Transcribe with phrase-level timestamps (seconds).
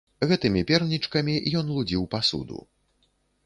[0.29, 2.57] Гэтымі пернічкамі ён лудзіў пасуду.